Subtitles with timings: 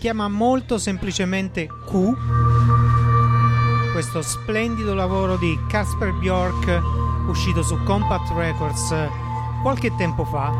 [0.00, 2.14] chiama molto semplicemente Q.
[3.92, 6.80] Questo splendido lavoro di Casper Bjork
[7.28, 8.94] uscito su Compact Records
[9.60, 10.50] qualche tempo fa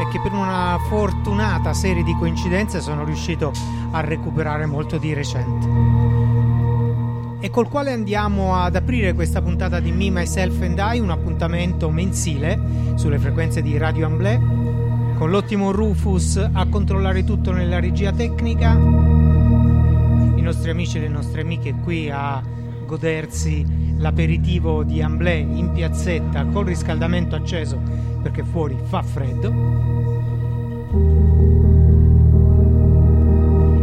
[0.00, 3.50] e che per una fortunata serie di coincidenze sono riuscito
[3.90, 6.18] a recuperare molto di recente
[7.40, 11.88] e col quale andiamo ad aprire questa puntata di Me, Myself and I, un appuntamento
[11.88, 12.58] mensile
[12.96, 14.40] sulle frequenze di Radio Amblè,
[15.18, 21.40] con l'ottimo Rufus a controllare tutto nella regia tecnica, i nostri amici e le nostre
[21.40, 22.40] amiche qui a
[22.86, 27.80] godersi l'aperitivo di Amblè in piazzetta col riscaldamento acceso
[28.22, 29.48] perché fuori fa freddo.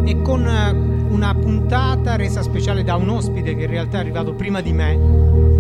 [0.05, 0.47] E con
[1.09, 5.54] una puntata resa speciale da un ospite che in realtà è arrivato prima di me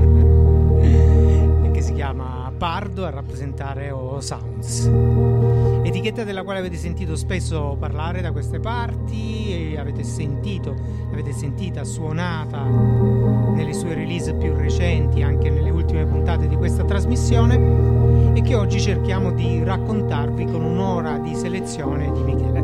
[2.65, 4.89] Pardo a rappresentare O Sounds.
[5.83, 10.73] Etichetta della quale avete sentito spesso parlare da queste parti avete sentito,
[11.11, 18.33] avete sentita suonata nelle sue release più recenti, anche nelle ultime puntate di questa trasmissione
[18.33, 22.63] e che oggi cerchiamo di raccontarvi con un'ora di selezione di Michele.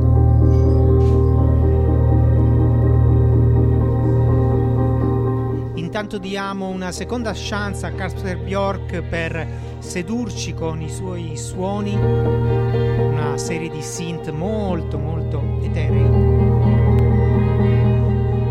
[5.76, 13.38] Intanto diamo una seconda chance a Casper Bjork per sedurci con i suoi suoni, una
[13.38, 16.10] serie di synth molto molto eterei.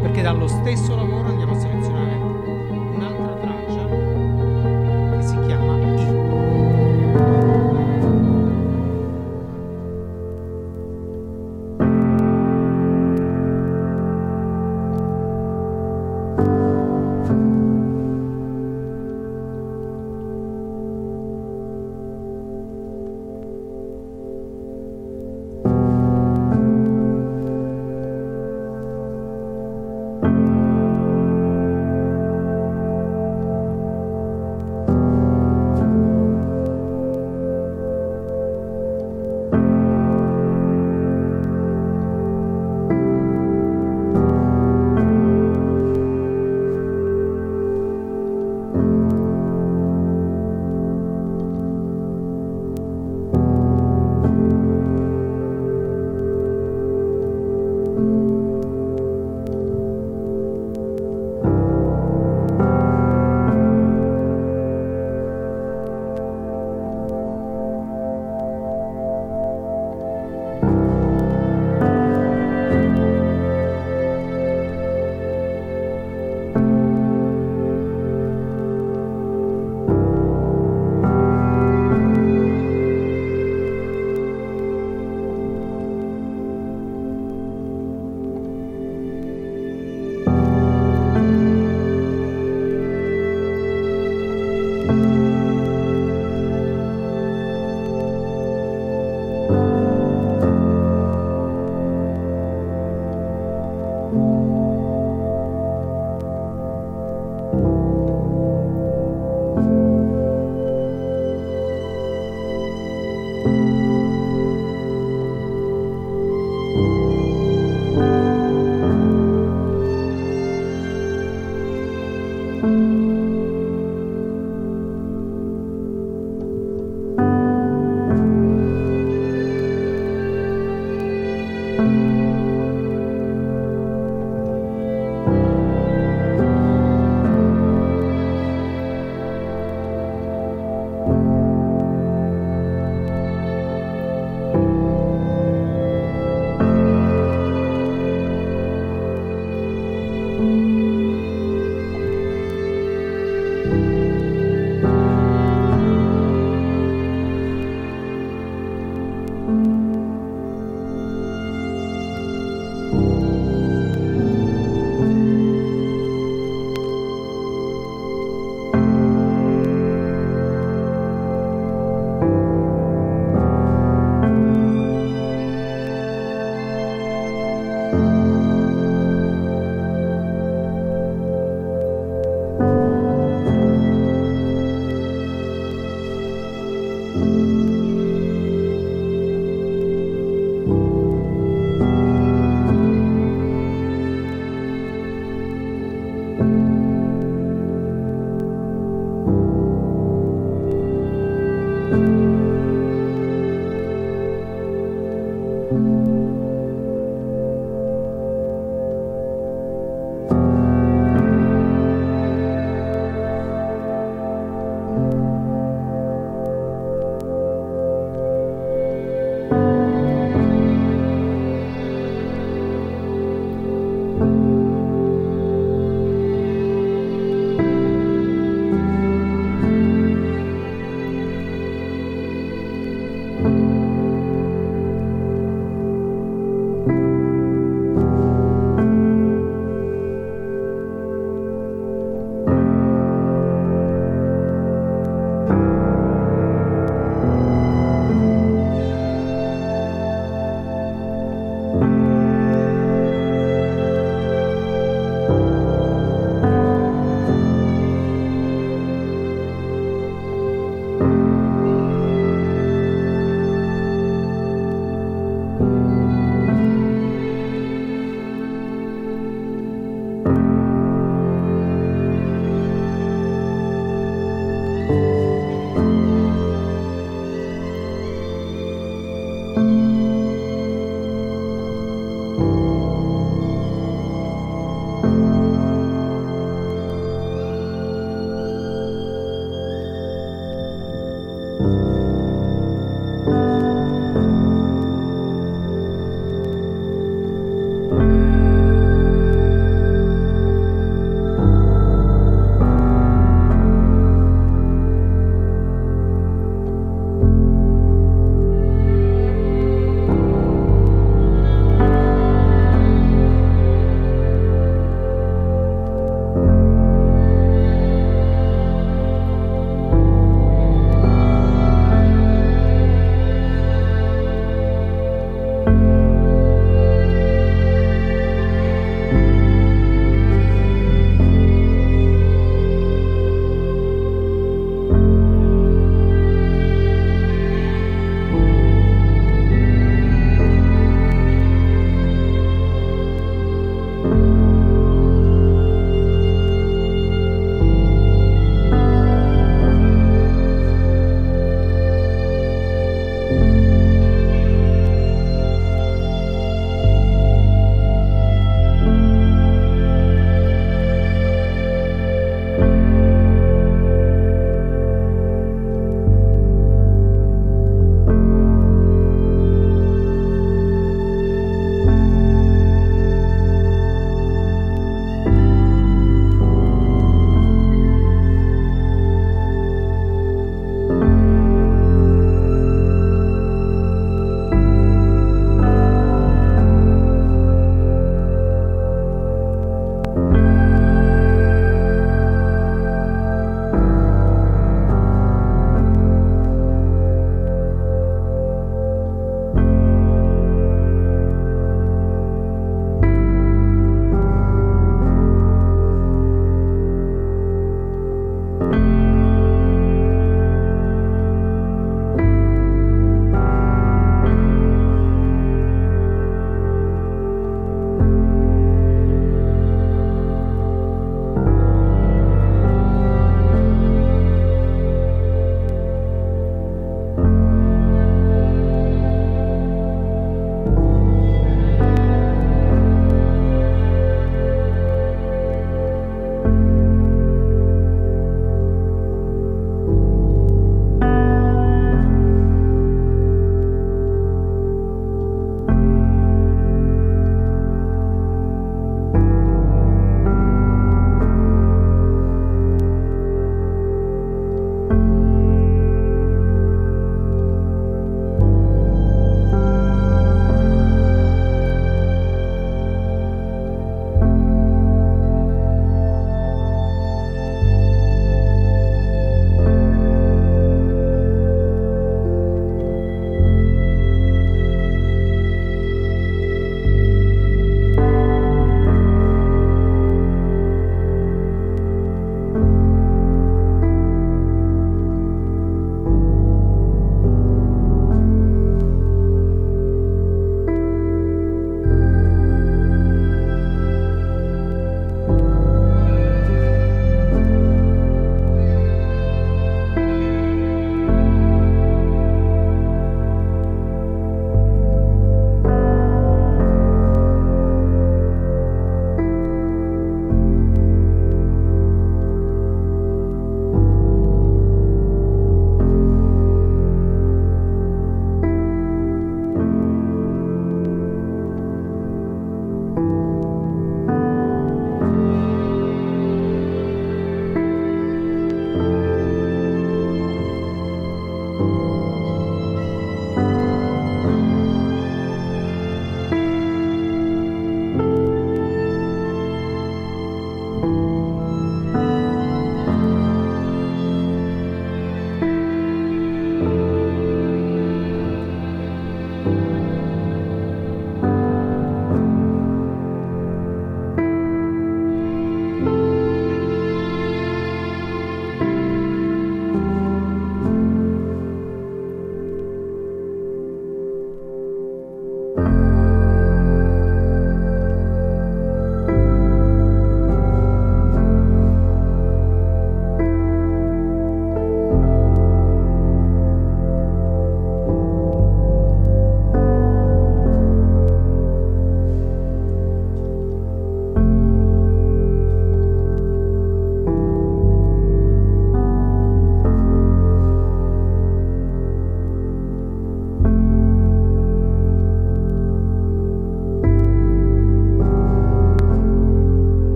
[0.00, 1.17] Perché dallo stesso lavoro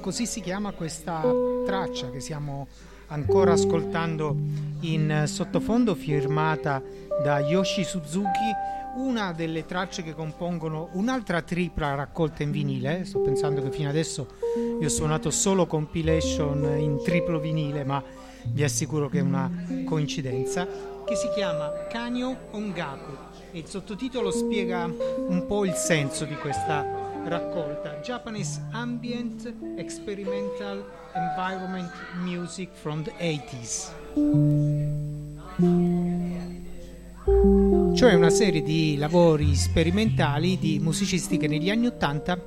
[0.00, 1.22] così si chiama questa
[1.66, 2.68] traccia che stiamo
[3.08, 4.34] ancora ascoltando
[4.80, 6.82] in sottofondo firmata
[7.22, 13.04] da Yoshi Suzuki una delle tracce che compongono un'altra tripla raccolta in vinile.
[13.04, 14.26] Sto pensando che fino adesso
[14.80, 18.02] io ho suonato solo compilation in triplo vinile ma
[18.46, 19.50] vi assicuro che è una
[19.84, 20.66] coincidenza
[21.04, 23.28] che si chiama Kanyo Ongaku.
[23.52, 26.99] Il sottotitolo spiega un po' il senso di questa
[27.30, 31.88] raccolta Japanese Ambient Experimental Environment
[32.24, 33.92] Music from the 80s.
[37.94, 42.38] Cioè una serie di lavori sperimentali di musicisti che negli anni 80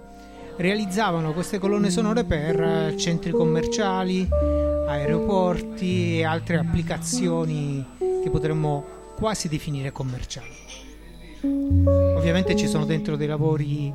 [0.57, 8.83] realizzavano queste colonne sonore per centri commerciali, aeroporti e altre applicazioni che potremmo
[9.15, 10.51] quasi definire commerciali.
[11.45, 13.91] Ovviamente ci sono dentro dei lavori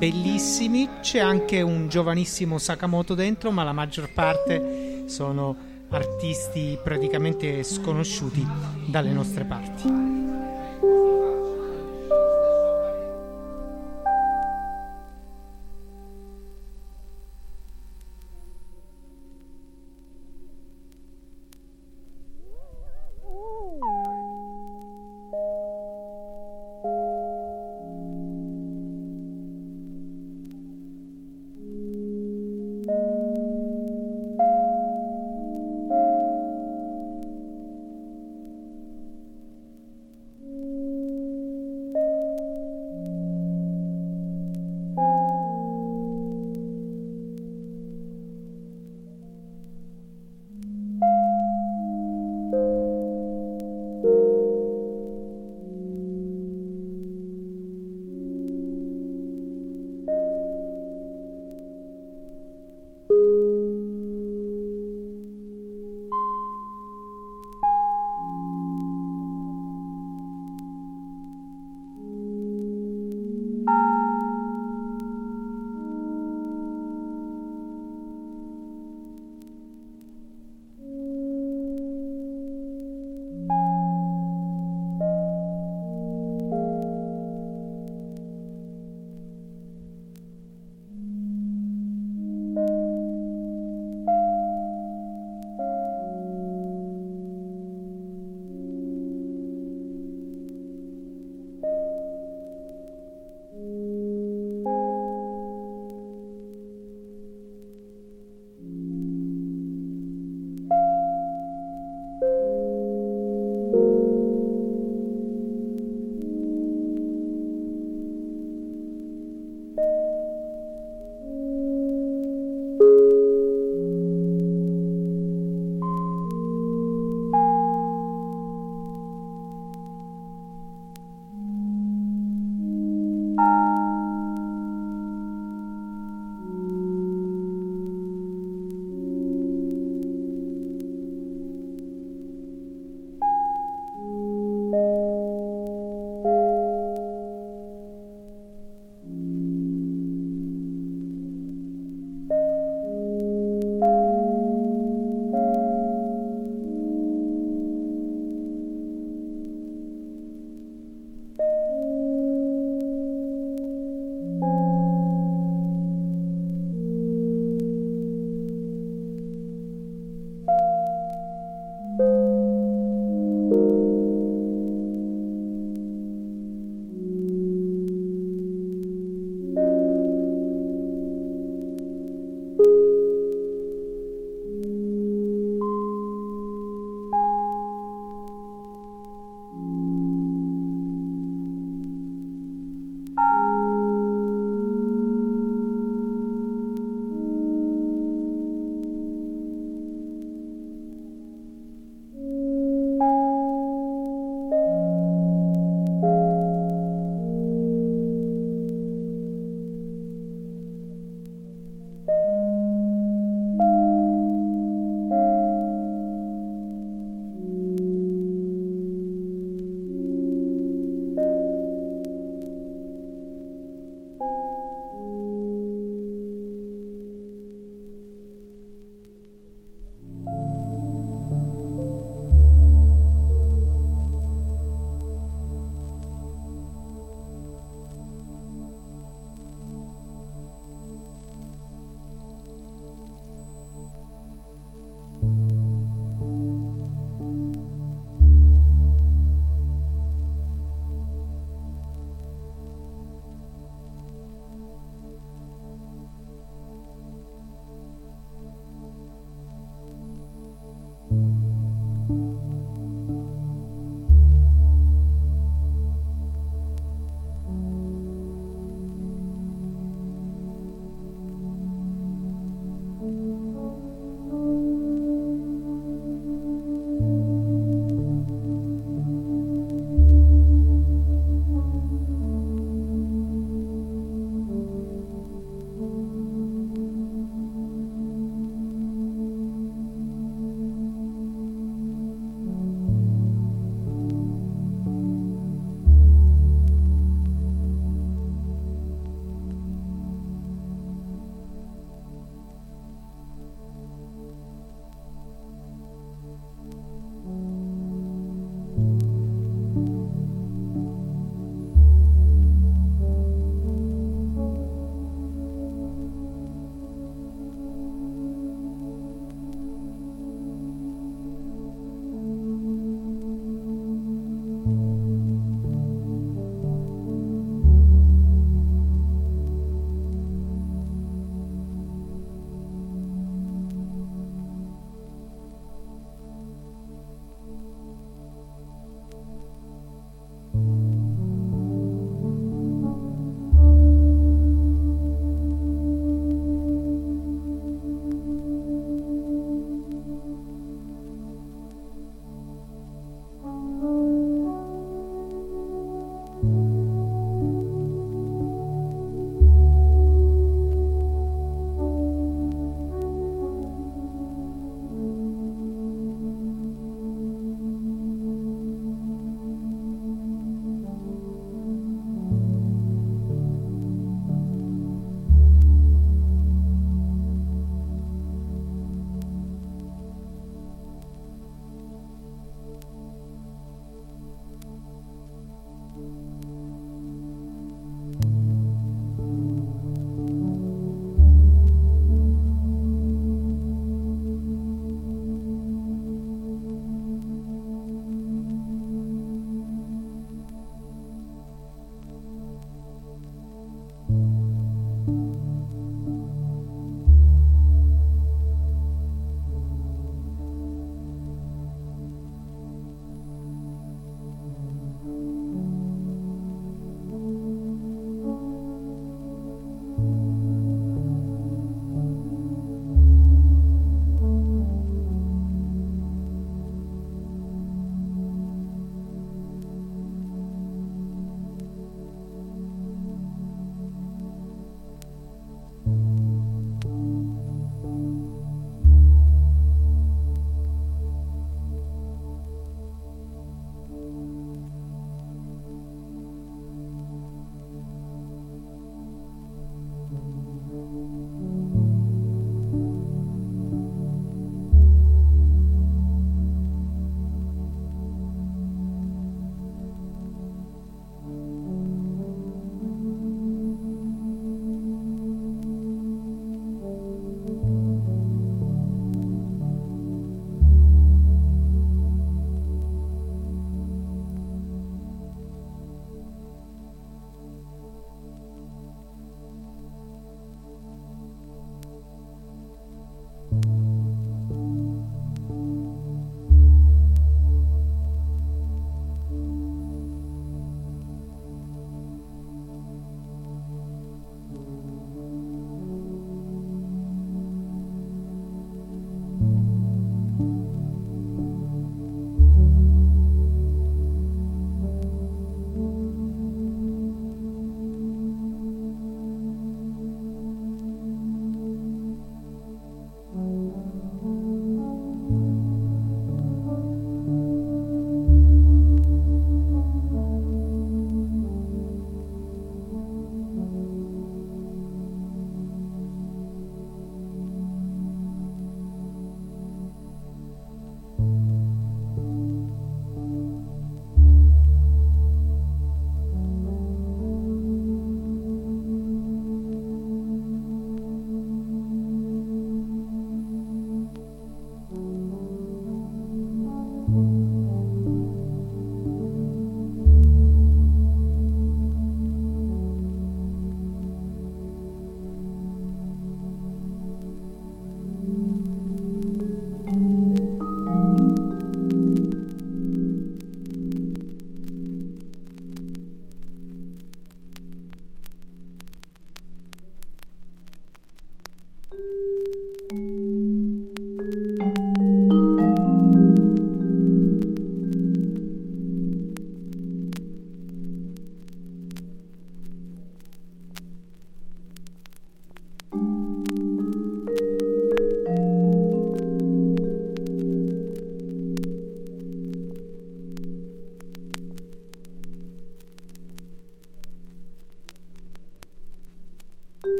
[0.00, 5.54] bellissimi, c'è anche un giovanissimo Sakamoto dentro, ma la maggior parte sono
[5.90, 8.42] artisti praticamente sconosciuti
[8.86, 10.19] dalle nostre parti.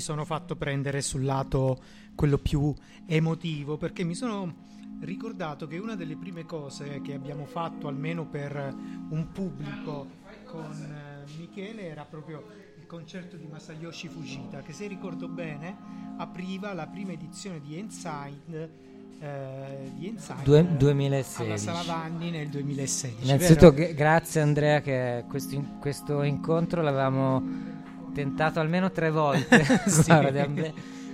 [0.00, 1.78] Mi sono fatto prendere sul lato
[2.14, 2.74] quello più
[3.04, 4.68] emotivo perché mi sono
[5.00, 8.74] ricordato che una delle prime cose che abbiamo fatto almeno per
[9.10, 10.06] un pubblico
[10.46, 12.46] con eh, Michele era proprio
[12.78, 15.76] il concerto di Masayoshi Fujita che se ricordo bene
[16.16, 18.88] apriva la prima edizione di Inside
[19.20, 25.24] eh, di Inside Due, 2016 alla Sala Vanni nel 2016 innanzitutto g- grazie Andrea che
[25.28, 27.68] questo, questo incontro l'avevamo
[28.12, 29.64] tentato almeno tre volte.
[29.86, 30.04] sì.
[30.10, 30.48] Guarda,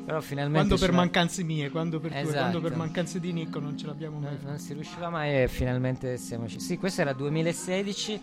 [0.06, 2.28] però finalmente quando per mancanze mie, quando per, esatto.
[2.28, 4.48] tue, quando per mancanze di Nico non ce l'abbiamo mai fatto.
[4.48, 6.62] Non si riusciva mai e finalmente siamo usciti.
[6.62, 8.20] Sì, questo era 2016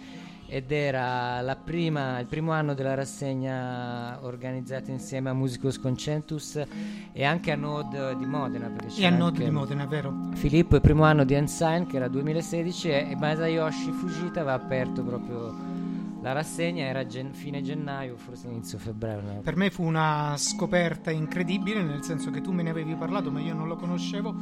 [0.48, 6.62] ed era prima, il primo anno della rassegna organizzata insieme a Musicus Concentus
[7.12, 8.72] e anche a Node di Modena.
[8.96, 10.30] E a Node di Modena, vero?
[10.36, 15.73] Filippo, il primo anno di Ensign che era 2016 e Masayoshi Fujita aveva aperto proprio
[16.24, 19.42] la rassegna era gen- fine gennaio, forse inizio febbraio.
[19.44, 23.42] Per me fu una scoperta incredibile, nel senso che tu me ne avevi parlato, ma
[23.42, 24.34] io non lo conoscevo.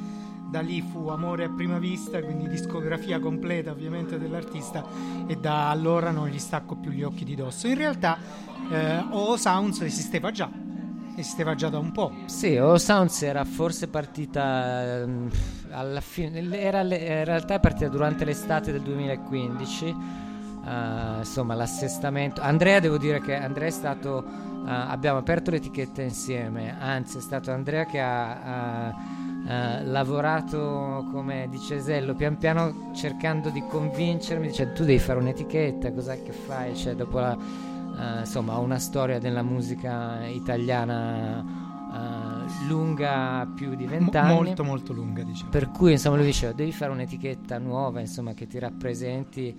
[0.51, 4.85] Da lì fu amore a prima vista, quindi discografia completa ovviamente dell'artista
[5.25, 7.67] e da allora non gli stacco più gli occhi di dosso.
[7.67, 8.15] In realtà
[8.69, 10.51] eh, O Sounds esisteva già,
[11.15, 12.11] esisteva già da un po'.
[12.25, 15.27] Sì, O Sounds era forse partita mm,
[15.71, 20.29] alla fine, era, in realtà è partita durante l'estate del 2015
[20.63, 22.41] uh, insomma l'assestamento.
[22.41, 27.51] Andrea devo dire che Andrea è stato, uh, abbiamo aperto l'etichetta insieme, anzi è stato
[27.51, 34.83] Andrea che ha uh, lavorato come dice Sello pian piano cercando di convincermi, dice tu
[34.83, 36.75] devi fare un'etichetta, cos'è che fai?
[36.75, 37.37] Cioè, dopo la,
[38.19, 44.33] insomma ho una storia della musica italiana Uh, lunga più di vent'anni.
[44.33, 45.49] molto molto lunga diciamo.
[45.49, 49.53] Per cui insomma lui diceva devi fare un'etichetta nuova insomma che ti rappresenti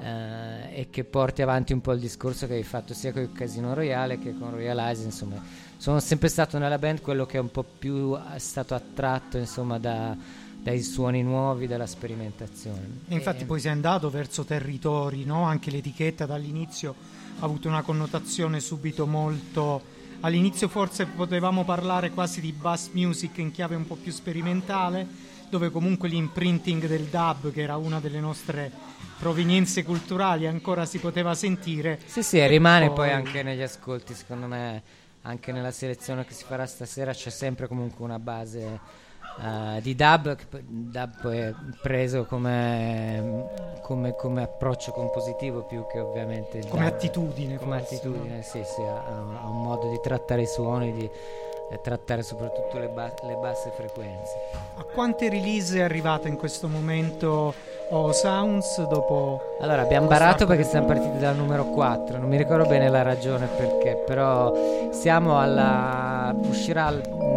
[0.00, 3.32] eh, e che porti avanti un po' il discorso che hai fatto sia con il
[3.32, 5.42] Casino Royale che con Royalize, insomma,
[5.76, 10.16] sono sempre stato nella band quello che è un po' più stato attratto, insomma, da,
[10.62, 13.00] dai suoni nuovi, dalla sperimentazione.
[13.08, 15.44] E infatti e, poi sei andato verso territori, no?
[15.44, 16.94] Anche l'etichetta dall'inizio
[17.38, 23.50] ha avuto una connotazione subito molto all'inizio forse potevamo parlare quasi di bass music in
[23.50, 25.06] chiave un po' più sperimentale,
[25.48, 28.70] dove comunque l'imprinting del dub, che era una delle nostre
[29.18, 31.98] provenienze culturali, ancora si poteva sentire.
[32.04, 32.96] Sì, sì, e rimane poi...
[32.96, 34.82] poi anche negli ascolti, secondo me,
[35.22, 38.80] anche nella selezione che si farà stasera c'è sempre comunque una base
[39.38, 43.48] uh, di dub, dub poi è preso come,
[43.82, 48.42] come, come, approccio compositivo più che ovviamente come dub, attitudine come forse, attitudine no?
[48.42, 51.10] sì sì ha, ha, un modo di trattare i suoni di
[51.82, 54.32] trattare soprattutto le, ba- le basse frequenze.
[54.76, 57.54] A quante release è arrivata in questo momento
[57.88, 62.66] o Sounds dopo allora abbiamo barato perché siamo partiti dal numero 4 non mi ricordo
[62.66, 64.52] bene la ragione perché però
[64.90, 66.92] siamo alla uscirà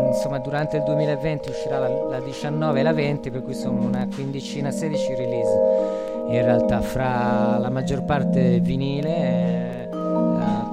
[0.07, 4.07] insomma durante il 2020 uscirà la, la 19 e la 20 per cui sono una
[4.11, 5.97] quindicina 16 release
[6.29, 9.48] in realtà fra la maggior parte vinile eh,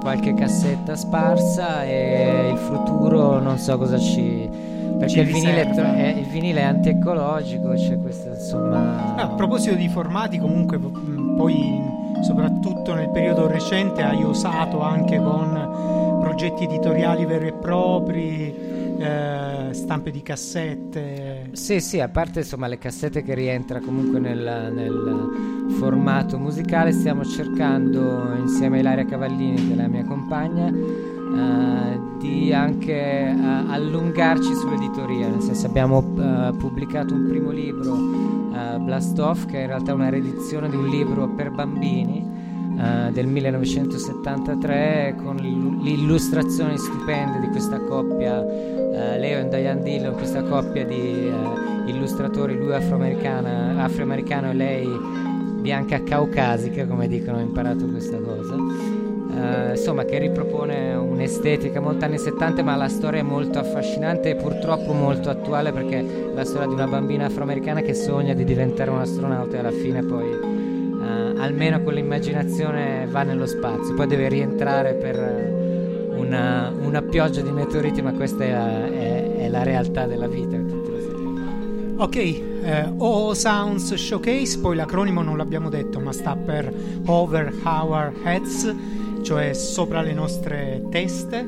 [0.07, 4.49] qualche cassetta sparsa e il futuro non so cosa ci
[4.97, 9.15] perché il vinile, è, il vinile, è, antiecologico, c'è questo insomma...
[9.15, 11.83] Ah, a proposito di formati, comunque poi
[12.21, 18.66] soprattutto nel periodo recente hai usato anche con progetti editoriali veri e propri,
[18.99, 21.49] eh, stampe di cassette.
[21.51, 27.23] Sì, sì, a parte insomma le cassette che rientra comunque nel, nel formato musicale, stiamo
[27.23, 34.55] cercando insieme a Ilaria Cavallini, che è la mia compagna, Uh, di anche uh, allungarci
[34.55, 37.95] sull'editoria, nel senso abbiamo uh, pubblicato un primo libro,
[38.79, 42.25] Blast Off, che è in realtà una riedizione di un libro per bambini
[43.11, 48.43] del 1973 con l'illustrazione stupenda di questa coppia,
[49.17, 51.31] Leo e Diane Dillon, questa coppia di
[51.87, 54.87] illustratori, lui afroamericano e lei
[55.61, 58.55] bianca caucasica, come dicono, ho imparato questa cosa.
[59.37, 64.35] Eh, insomma che ripropone un'estetica molto anni 70 ma la storia è molto affascinante e
[64.35, 68.89] purtroppo molto attuale perché è la storia di una bambina afroamericana che sogna di diventare
[68.89, 74.29] un astronauta e alla fine poi uh, almeno con l'immaginazione va nello spazio poi deve
[74.29, 75.66] rientrare per
[76.17, 80.55] una, una pioggia di meteoriti ma questa è la, è, è la realtà della vita
[81.99, 86.71] Ok, eh, OO Sounds Showcase, poi l'acronimo non l'abbiamo detto, ma sta per
[87.05, 88.75] Over Our Heads
[89.27, 91.45] cioè sopra le nostre teste,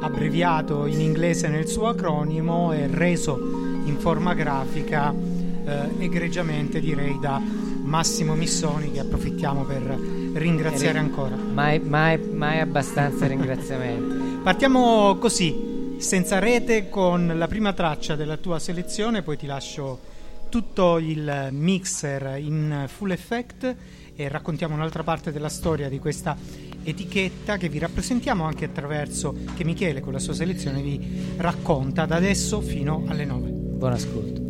[0.00, 3.38] abbreviato in inglese nel suo acronimo e reso
[3.84, 7.40] in forma grafica eh, egregiamente direi da
[7.82, 9.98] Massimo Missoni che approfittiamo per
[10.36, 11.36] ringraziare ancora.
[11.36, 14.40] Mai, mai, mai abbastanza ringraziamenti.
[14.42, 20.14] Partiamo così, senza rete, con la prima traccia della tua selezione, poi ti lascio
[20.48, 23.74] tutto il mixer in full effect
[24.14, 26.36] e raccontiamo un'altra parte della storia di questa
[26.82, 32.16] etichetta che vi rappresentiamo anche attraverso che Michele con la sua selezione vi racconta da
[32.16, 33.48] adesso fino alle 9.
[33.50, 34.45] Buon ascolto.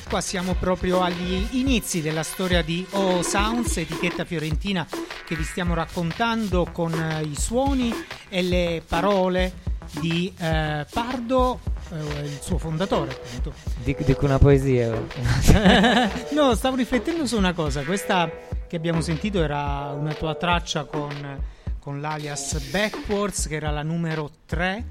[0.00, 4.86] Qua siamo proprio agli inizi della storia di O Sounds, etichetta fiorentina
[5.26, 7.92] che vi stiamo raccontando con eh, i suoni
[8.30, 9.52] e le parole
[10.00, 13.52] di eh, Pardo, eh, il suo fondatore appunto.
[13.84, 14.90] Dico, dico una poesia.
[16.32, 18.30] no, stavo riflettendo su una cosa, questa
[18.66, 21.38] che abbiamo sentito era una tua traccia con,
[21.78, 24.86] con l'alias Backwards che era la numero 3.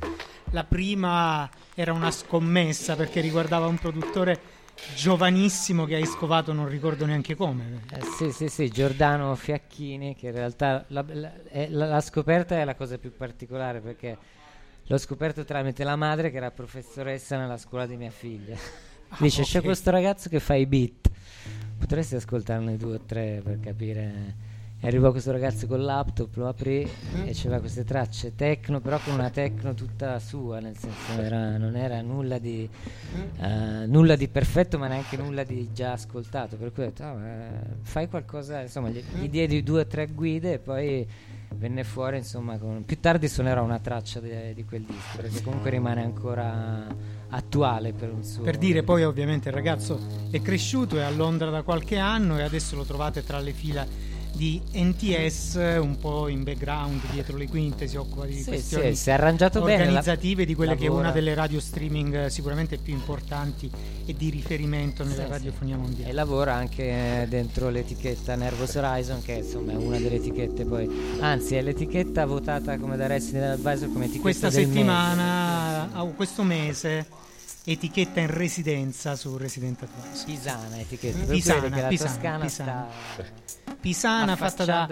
[0.51, 4.50] La prima era una scommessa perché riguardava un produttore
[4.95, 7.82] giovanissimo che hai scovato, non ricordo neanche come.
[7.91, 11.32] Eh, sì, sì, sì, Giordano Fiacchini, che in realtà la, la,
[11.69, 14.17] la, la, scoperta è la cosa più particolare perché
[14.84, 18.55] l'ho scoperto tramite la madre che era professoressa nella scuola di mia figlia.
[19.09, 19.53] Ah, Dice, okay.
[19.53, 21.09] c'è questo ragazzo che fa i beat,
[21.78, 24.49] potresti ascoltarne due o tre per capire
[24.84, 27.27] e arrivò questo ragazzo con laptop, lo aprì mm.
[27.27, 31.75] e c'era queste tracce techno, però con una techno tutta sua, nel senso era, non
[31.75, 32.67] era nulla di,
[33.38, 36.55] uh, nulla di, perfetto, ma neanche nulla di già ascoltato.
[36.55, 37.19] Per cui ho detto, oh,
[37.84, 41.07] fai qualcosa, insomma, gli, gli diedi due o tre guide e poi
[41.57, 45.69] venne fuori, insomma, con, più tardi suonerò una traccia di, di quel disco, perché comunque
[45.69, 46.88] rimane ancora
[47.29, 48.41] attuale per un suo...
[48.41, 49.99] Per dire, poi ovviamente il ragazzo
[50.32, 54.09] è cresciuto, è a Londra da qualche anno e adesso lo trovate tra le fila
[54.34, 59.09] di NTS un po' in background dietro le quinte si occupa di sì, questioni sì,
[59.09, 60.89] organizzative bene, di quelle lavora.
[60.89, 63.69] che è una delle radio streaming sicuramente più importanti
[64.05, 69.34] e di riferimento nella sì, radiofonia mondiale e lavora anche dentro l'etichetta Nervous Horizon che
[69.34, 74.05] insomma è una delle etichette poi anzi è l'etichetta votata come da Resident Advisor come
[74.05, 76.13] etichetta questa settimana mese.
[76.15, 77.05] questo mese
[77.64, 82.88] etichetta in residenza su Resident Advisor Pisana etichetta Pisana, Pisana, Pisana.
[83.82, 84.88] Pisana fatta da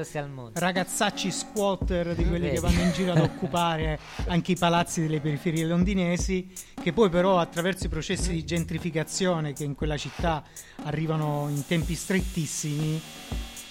[0.53, 5.65] ragazzacci squatter di quelli che vanno in giro ad occupare anche i palazzi delle periferie
[5.65, 6.51] londinesi,
[6.81, 10.43] che poi però attraverso i processi di gentrificazione che in quella città
[10.83, 12.99] arrivano in tempi strettissimi,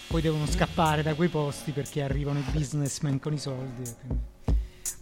[0.07, 4.28] poi devono scappare da quei posti perché arrivano i businessmen con i soldi.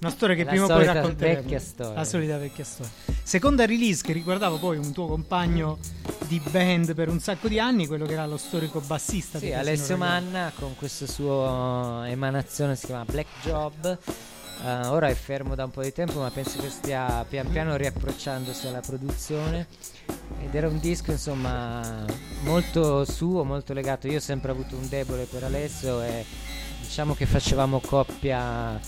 [0.01, 1.59] Una storia che la prima o poi racconteremo.
[1.59, 1.95] Storia.
[1.95, 2.93] La solita vecchia storia.
[3.23, 5.79] Seconda release che riguardava poi un tuo compagno
[6.27, 9.39] di band per un sacco di anni, quello che era lo storico bassista.
[9.39, 13.99] Sì, Alessio Manna con questa sua emanazione si chiama Black Job.
[14.59, 17.77] Uh, ora è fermo da un po' di tempo, ma penso che stia pian piano
[17.77, 19.67] riapprocciandosi alla produzione.
[20.43, 22.05] Ed era un disco, insomma,
[22.43, 24.07] molto suo, molto legato.
[24.07, 26.25] Io ho sempre avuto un debole per Alessio e
[26.81, 28.81] diciamo che facevamo coppia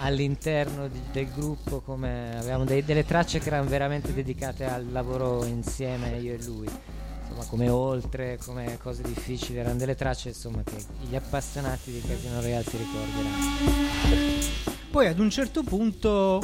[0.00, 5.44] all'interno di, del gruppo, come avevamo dei, delle tracce che erano veramente dedicate al lavoro
[5.44, 6.68] insieme io e lui.
[7.22, 10.76] Insomma, come oltre, come cose difficili, erano delle tracce insomma, che
[11.08, 14.42] gli appassionati di Casino Real si ricorderanno.
[14.90, 16.40] Poi ad un certo punto,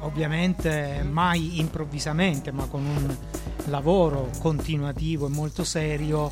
[0.00, 3.16] ovviamente mai improvvisamente, ma con un
[3.66, 6.30] lavoro continuativo e molto serio,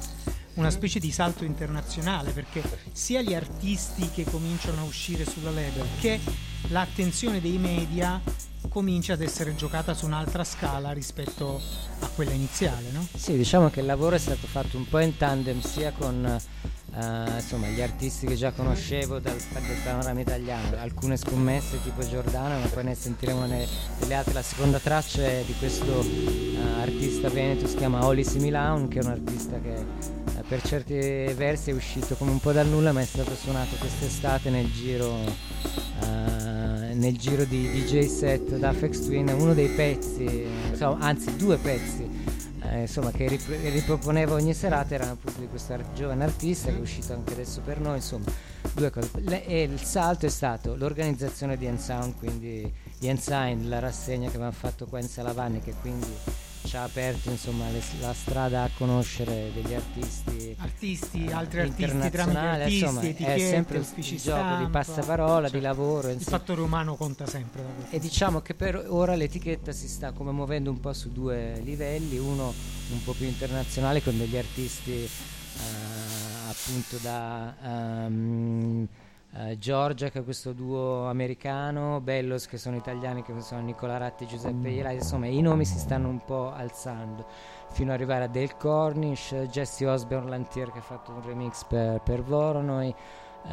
[0.55, 5.87] una specie di salto internazionale perché sia gli artisti che cominciano a uscire sulla label
[6.01, 6.21] che
[6.69, 8.21] l'attenzione dei media
[8.69, 11.61] comincia ad essere giocata su un'altra scala rispetto
[12.01, 13.07] a quella iniziale, no?
[13.15, 16.41] Sì, diciamo che il lavoro è stato fatto un po' in tandem sia con
[16.97, 22.57] Uh, insomma gli artisti che già conoscevo dal, dal panorama italiano, alcune scommesse tipo Giordano,
[22.61, 23.67] ma poi ne sentiremo ne,
[23.99, 24.33] delle altre.
[24.33, 29.03] La seconda traccia è di questo uh, artista veneto, si chiama Oli Similaun, che è
[29.03, 30.24] un artista che
[30.55, 30.95] per certi
[31.35, 35.19] versi è uscito come un po' dal nulla, ma è stato suonato quest'estate nel giro,
[36.93, 42.09] nel giro di DJ set da Fex Twin, uno dei pezzi, insomma, anzi due pezzi
[42.63, 46.77] eh, insomma, che rip- riproponeva ogni serata erano appunto di questo ar- giovane artista che
[46.77, 48.27] è uscito anche adesso per noi, insomma,
[48.75, 49.11] due cose.
[49.15, 54.37] Le- e il salto è stato l'organizzazione di Ensound, quindi di Ensign, la rassegna che
[54.37, 56.07] avevamo fatto qua in Salavani, che quindi
[56.65, 62.39] ci ha aperto insomma, le, la strada a conoscere degli artisti artisti, altri artisti tramite
[62.39, 66.97] artisti, insomma, è sempre un gioco stampa, di passaparola, cioè, di lavoro il fattore umano
[66.97, 71.13] conta sempre e diciamo che per ora l'etichetta si sta come muovendo un po' su
[71.13, 72.53] due livelli uno
[72.91, 78.87] un po' più internazionale con degli artisti uh, appunto da um,
[79.37, 84.23] Uh, Giorgia che è questo duo americano, Bellos che sono italiani che sono Nicola Ratti
[84.23, 87.27] e Giuseppe Iela, insomma i nomi si stanno un po' alzando
[87.71, 92.01] fino ad arrivare a Dale Cornish, Jesse Osborne Lantier che ha fatto un remix per,
[92.03, 92.95] per Voronoi
[93.43, 93.49] uh,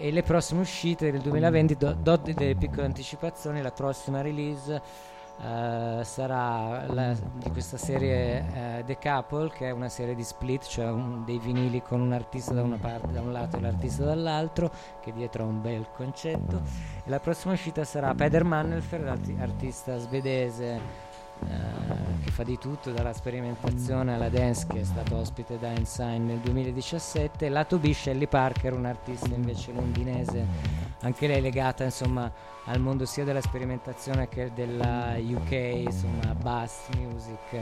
[0.00, 6.02] e le prossime uscite del 2020 do, do delle piccole anticipazioni, la prossima release Uh,
[6.04, 8.40] sarà la, di questa serie
[8.80, 12.12] uh, The Couple che è una serie di split cioè un, dei vinili con un
[12.12, 14.70] artista da una parte da un lato e l'artista dall'altro
[15.02, 16.62] che dietro ha un bel concetto.
[17.04, 21.03] E la prossima uscita sarà Peder Manelfer artista svedese eh,
[21.40, 26.38] che fa di tutto dalla sperimentazione alla dance che è stato ospite da Ensign nel
[26.38, 30.46] 2017 lato B Shelley Parker un'artista invece londinese
[31.00, 32.30] anche lei legata insomma
[32.64, 37.58] al mondo sia della sperimentazione che della UK insomma bass music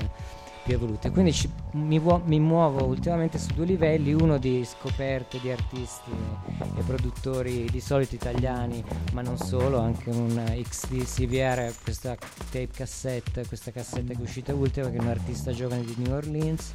[0.64, 1.10] più evolute.
[1.10, 6.10] Quindi ci, mi, mi, muovo ultimamente su due livelli, uno di scoperte di artisti
[6.76, 8.82] e produttori di solito italiani,
[9.12, 14.54] ma non solo, anche un XD CVR, questa tape cassette, questa cassetta che è uscita
[14.54, 16.70] ultima, che è un artista giovane di New Orleans.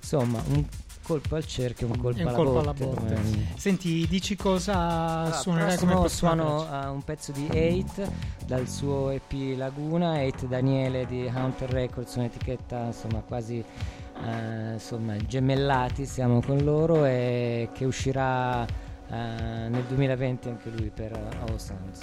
[0.00, 0.64] Insomma, un
[1.02, 3.20] colpo al cerchio, un colpo, un alla, colpo botte, alla botte.
[3.56, 8.10] Senti, dici cosa allora, suonerai come suono uh, un pezzo di 8
[8.46, 13.64] dal suo EP Laguna, 8 Daniele di Hunter Records, un'etichetta insomma quasi
[14.20, 18.66] uh, insomma, gemellati, siamo con loro e che uscirà uh,
[19.08, 22.00] nel 2020 anche lui per uh, Sounds.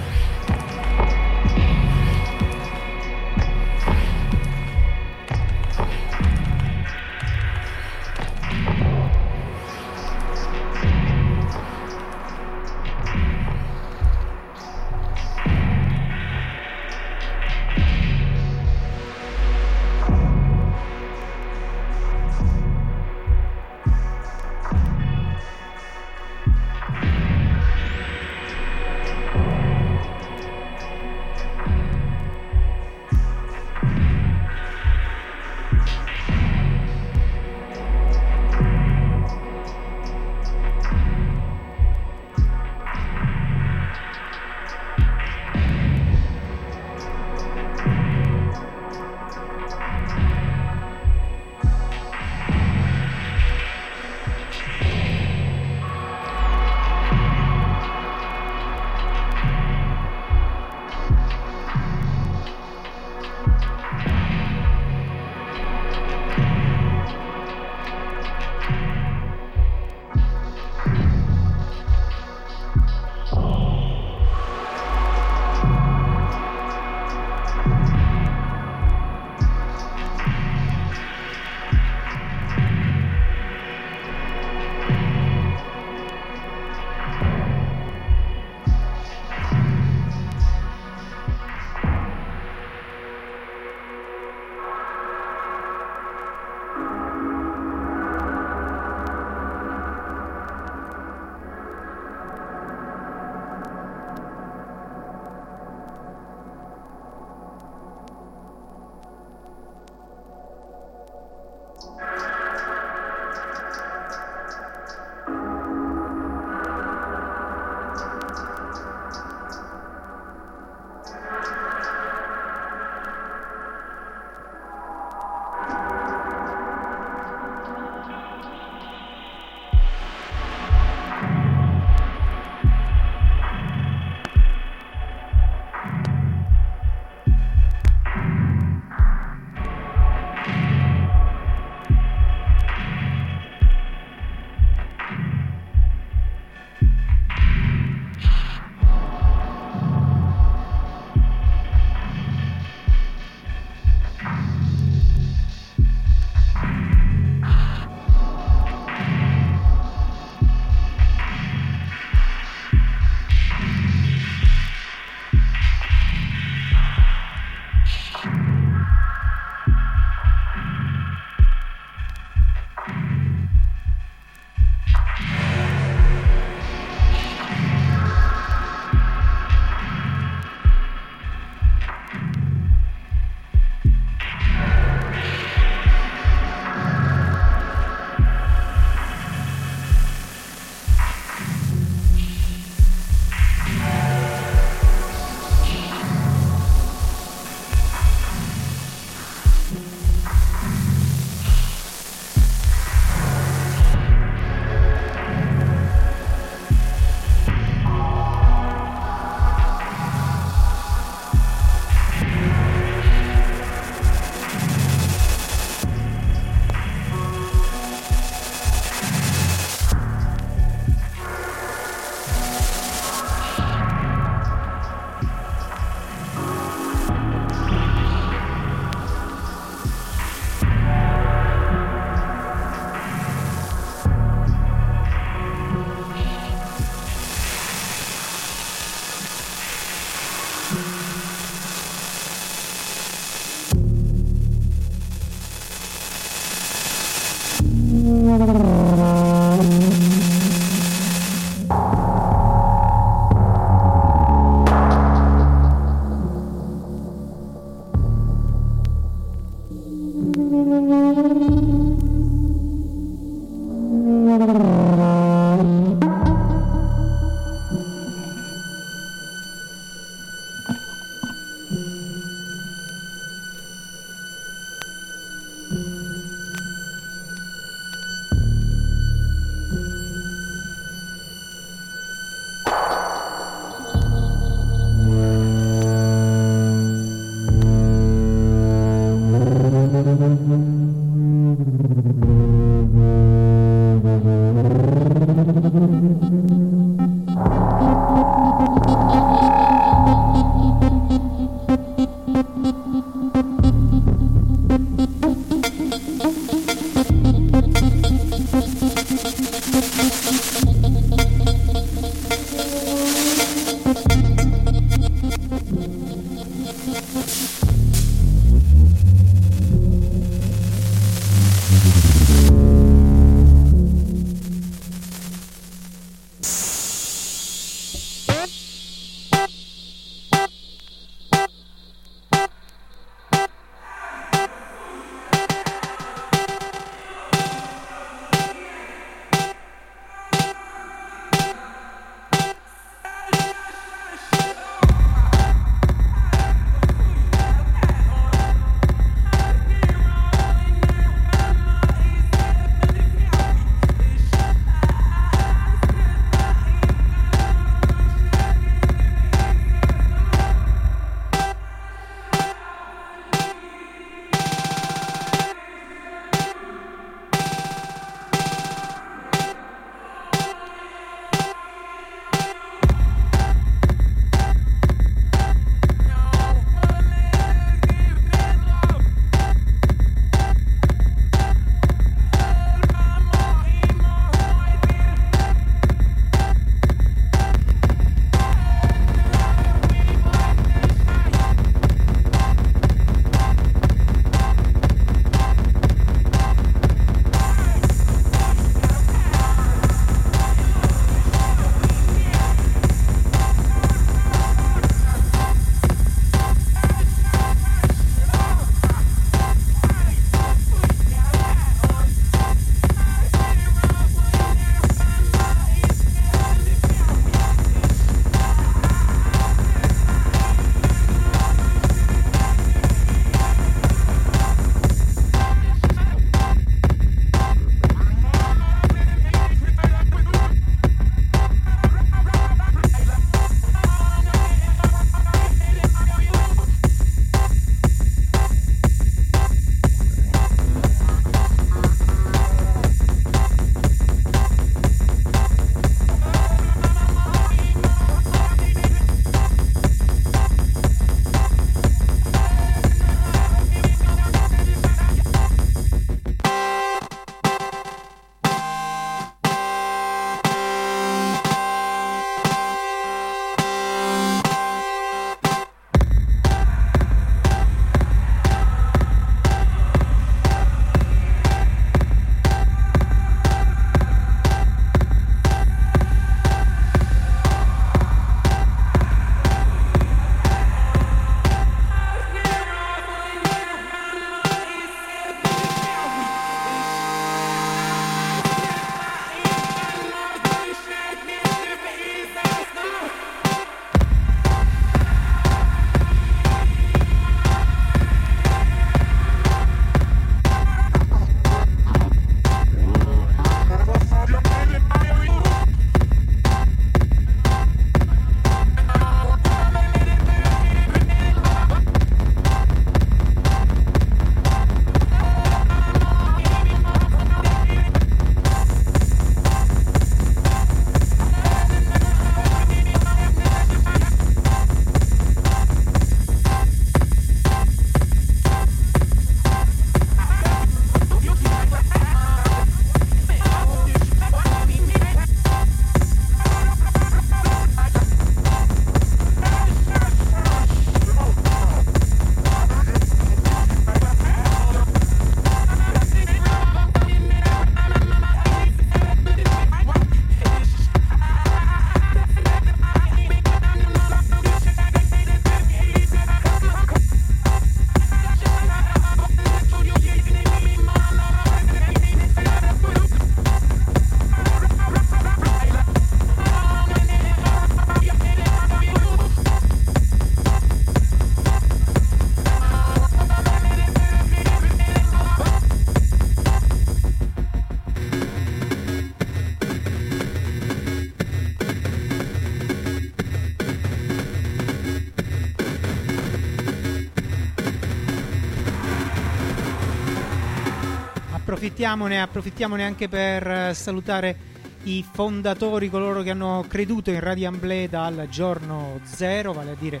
[591.90, 594.36] Approfittiamone, approfittiamone anche per eh, salutare
[594.84, 600.00] i fondatori, coloro che hanno creduto in Radio Amblè dal giorno zero, vale a dire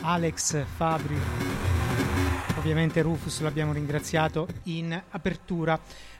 [0.00, 1.18] Alex Fabri.
[2.56, 5.78] Ovviamente Rufus l'abbiamo ringraziato in apertura.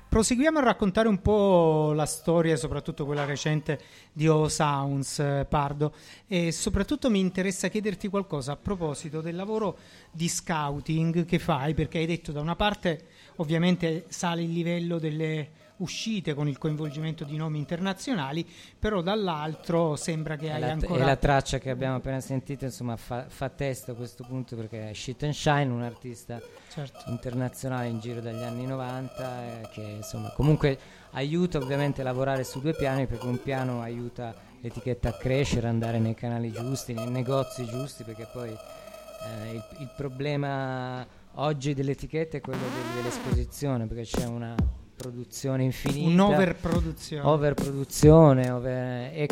[0.09, 3.81] Proseguiamo a raccontare un po' la storia, soprattutto quella recente
[4.13, 5.93] di O Sounds, eh, Pardo,
[6.27, 9.77] e soprattutto mi interessa chiederti qualcosa a proposito del lavoro
[10.11, 13.07] di scouting che fai, perché hai detto da una parte
[13.37, 18.47] ovviamente sale il livello delle uscite con il coinvolgimento di nomi internazionali,
[18.79, 21.03] però dall'altro sembra che hai la, ancora...
[21.03, 24.91] E la traccia che abbiamo appena sentito insomma fa, fa testo a questo punto perché
[24.91, 26.41] è Shit and Shine, un artista
[26.71, 27.11] certo.
[27.11, 30.79] internazionale in giro dagli anni 90 eh, che insomma comunque
[31.13, 35.99] aiuta ovviamente a lavorare su due piani perché un piano aiuta l'etichetta a crescere, andare
[35.99, 42.41] nei canali giusti, nei negozi giusti perché poi eh, il, il problema oggi dell'etichetta è
[42.41, 42.65] quello
[42.95, 44.55] dell'esposizione perché c'è una
[44.99, 46.09] produzione infinita.
[46.09, 47.27] Un'overproduzione.
[47.27, 49.29] Overproduzione, over, e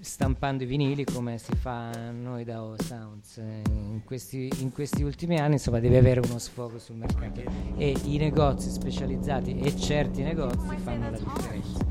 [0.00, 3.36] stampando i vinili come si fa noi da O Sounds.
[3.36, 7.42] In questi, in questi ultimi anni insomma devi avere uno sfogo sul mercato
[7.76, 11.84] e i negozi specializzati e certi negozi fanno la differenza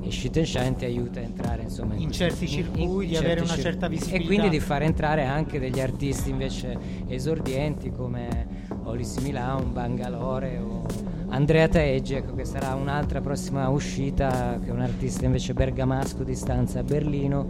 [0.00, 3.40] e Shit and Shine ti aiuta a entrare insomma, in, in certi circuiti, di avere
[3.40, 6.76] una certa visibilità e quindi di far entrare anche degli artisti invece
[7.06, 10.86] esordienti come Olisi Milan, Bangalore o
[11.34, 16.36] Andrea Taeggi, ecco che sarà un'altra prossima uscita che è un artista invece bergamasco di
[16.36, 17.44] stanza a Berlino.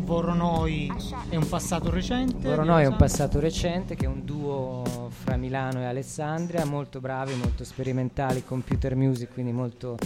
[0.00, 0.92] Voronoi
[1.28, 5.78] è un passato recente Voronoi è un passato recente che è un duo fra Milano
[5.78, 9.96] e Alessandria molto bravi, molto sperimentali computer music quindi molto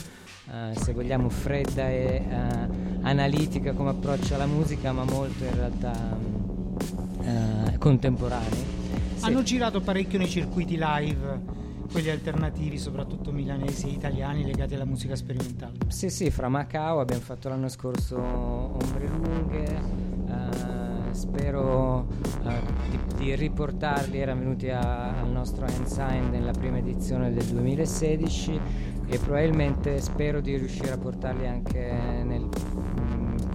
[0.46, 6.18] Uh, se vogliamo fredda e uh, analitica come approccio alla musica, ma molto in realtà
[6.18, 8.64] uh, contemporanei.
[9.20, 11.40] Hanno girato parecchio nei circuiti live,
[11.94, 15.74] quelli alternativi, soprattutto milanesi e italiani, legati alla musica sperimentale.
[15.86, 20.02] Sì, sì, fra Macao abbiamo fatto l'anno scorso Ombre Lunghe.
[21.12, 22.08] spero
[22.90, 28.60] di, di, riportarli, erano venuti a, al nostro Ensign nella prima edizione del 2016
[29.06, 32.48] e probabilmente spero di riuscire a portarli anche nel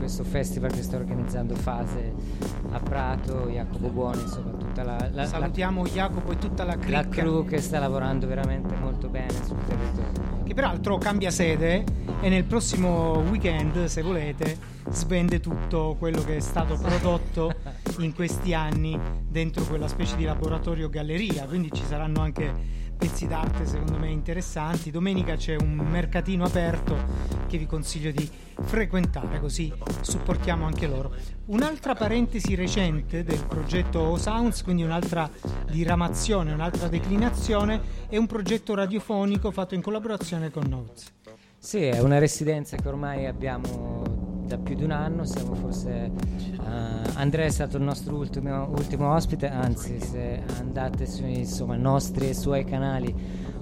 [0.10, 2.11] questo festival che sto organizzando Fase
[2.72, 7.02] a Prato, Jacopo Buoni, insomma tutta la, la salutiamo la, Jacopo e tutta la cricca.
[7.02, 10.41] la crew che sta lavorando veramente molto bene sul territorio.
[10.44, 11.84] Che peraltro cambia sede
[12.22, 14.57] e nel prossimo weekend, se volete,
[14.90, 17.53] svende tutto quello che è stato prodotto
[17.99, 23.66] in questi anni dentro quella specie di laboratorio galleria, quindi ci saranno anche pezzi d'arte
[23.66, 24.92] secondo me interessanti.
[24.92, 26.98] Domenica c'è un mercatino aperto
[27.48, 28.30] che vi consiglio di
[28.62, 31.16] frequentare così supportiamo anche loro.
[31.46, 35.32] Un'altra parentesi recente del progetto O Sounds, quindi un'altra
[35.72, 41.14] diramazione, un'altra declinazione, è un progetto radiofonico fatto in collaborazione con Notes.
[41.58, 43.99] Sì, è una residenza che ormai abbiamo
[44.50, 46.12] da più di un anno, siamo forse
[46.58, 46.64] uh,
[47.14, 52.34] Andrea è stato il nostro ultimo, ultimo ospite, anzi se andate sui insomma, nostri e
[52.34, 53.14] suoi canali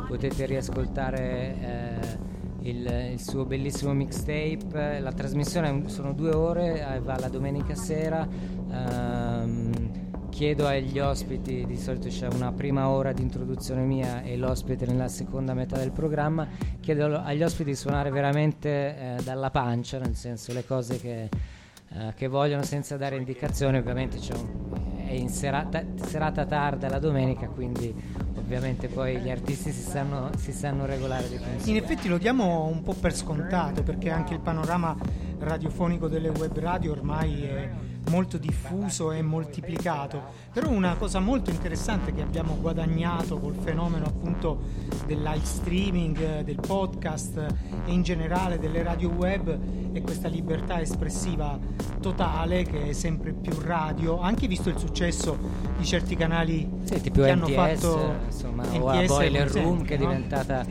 [0.08, 7.20] potete riascoltare eh, il, il, suo bellissimo mixtape, la trasmissione sono due ore, eh, va
[7.20, 8.26] la domenica sera.
[8.70, 10.07] Um,
[10.38, 15.08] chiedo agli ospiti, di solito c'è una prima ora di introduzione mia e l'ospite nella
[15.08, 16.48] seconda metà del programma,
[16.80, 22.14] chiedo agli ospiti di suonare veramente eh, dalla pancia, nel senso le cose che, eh,
[22.16, 27.92] che vogliono senza dare indicazioni, ovviamente un, è in serata, serata, tarda la domenica, quindi
[28.36, 31.40] ovviamente poi gli artisti si sanno, si sanno regolare di
[31.72, 34.96] In effetti lo diamo un po' per scontato perché anche il panorama
[35.40, 37.70] radiofonico delle web radio ormai è
[38.10, 40.46] molto diffuso e moltiplicato.
[40.54, 44.60] Però una cosa molto interessante che abbiamo guadagnato col fenomeno appunto
[45.06, 47.38] del live streaming, del podcast
[47.86, 49.58] e in generale delle radio web
[49.94, 51.58] è questa libertà espressiva
[52.02, 55.38] totale che è sempre più radio, anche visto il successo
[55.78, 59.96] di certi canali sì, che NTS, hanno fatto insomma, NTS o a Boiler Room che
[59.96, 60.66] è diventata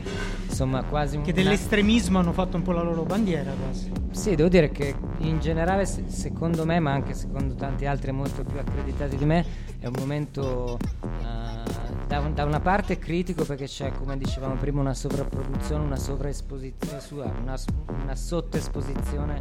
[0.57, 3.91] insomma quasi un che dell'estremismo hanno fatto un po' la loro bandiera quasi.
[4.09, 8.57] Sì, devo dire che in generale secondo me, ma anche secondo tanti altri molto più
[8.57, 9.45] accreditati di me,
[9.79, 14.81] è un momento uh, da, un, da, una parte critico perché c'è, come dicevamo prima,
[14.81, 17.55] una sovrapproduzione, una sovraesposizione, una,
[18.01, 19.37] una sottoesposizione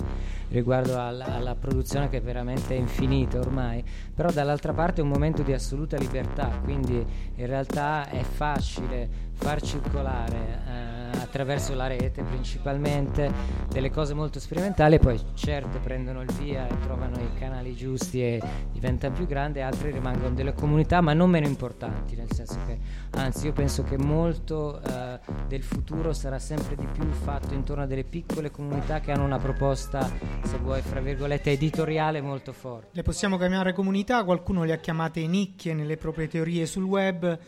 [0.49, 3.83] riguardo alla, alla, produzione che veramente è infinita ormai,
[4.15, 7.05] però dall'altra parte è un momento di assoluta libertà, quindi
[7.37, 13.31] in realtà è facile far circolare eh, attraverso la rete principalmente
[13.69, 18.43] delle cose molto sperimentali poi certe prendono il via e trovano i canali giusti e
[18.73, 22.79] diventano più grandi, altre rimangono delle comunità ma non meno importanti, nel senso che
[23.11, 27.87] anzi io penso che molto eh, del futuro sarà sempre di più fatto intorno a
[27.87, 30.11] delle piccole comunità che hanno una proposta,
[30.43, 32.89] se vuoi, fra virgolette, editoriale molto forte.
[32.93, 37.39] Le possiamo chiamare comunità, qualcuno le ha chiamate nicchie nelle proprie teorie sul web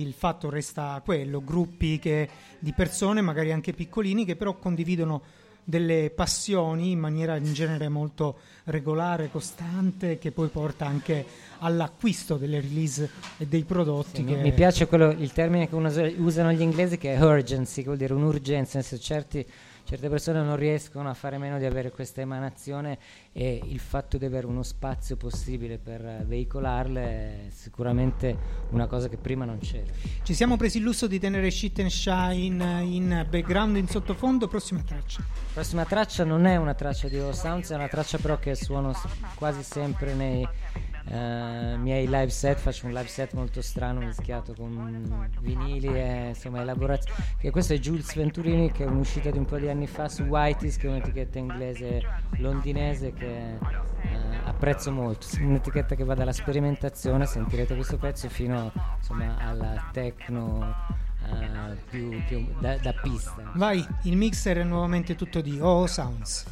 [0.00, 5.22] il fatto resta quello, gruppi che, di persone, magari anche piccolini, che però condividono
[5.66, 11.24] delle passioni in maniera in genere molto regolare, costante, che poi porta anche
[11.58, 13.08] all'acquisto delle release
[13.38, 14.24] e dei prodotti.
[14.26, 14.34] Sì.
[14.34, 18.12] Mi piace quello, il termine che usano gli inglesi che è urgency, che vuol dire
[18.12, 19.46] un'urgenza, nel senso certi
[19.84, 22.98] certe persone non riescono a fare meno di avere questa emanazione
[23.32, 28.36] e il fatto di avere uno spazio possibile per veicolarle è sicuramente
[28.70, 29.92] una cosa che prima non c'era.
[30.22, 34.80] Ci siamo presi il lusso di tenere Shit and Shine in background in sottofondo, prossima
[34.80, 35.22] traccia.
[35.52, 38.94] Prossima traccia non è una traccia di O Sounds, è una traccia però che suono
[39.36, 40.48] quasi sempre nei
[41.06, 46.60] uh, miei live set, faccio un live set molto strano mischiato con vinili e insomma
[46.60, 47.18] elaborazioni.
[47.38, 50.22] Che questo è Jules Venturini che è un'uscita di un po' di anni fa su
[50.22, 52.02] Whiteys, che è un'etichetta inglese
[52.38, 54.08] londinese che uh,
[54.44, 55.26] apprezzo molto.
[55.40, 61.02] Un'etichetta che va dalla sperimentazione, sentirete questo pezzo, fino insomma alla techno.
[61.24, 63.50] Uh, più, più da, da, pista.
[63.54, 66.44] Vai, il mixer è nuovamente tutto di Oh Sounds.